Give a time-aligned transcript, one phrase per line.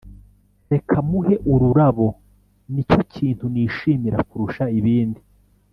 [0.71, 2.07] reka muhe ururabo
[2.73, 5.21] nicyo kintu nishimira kurusha ibindi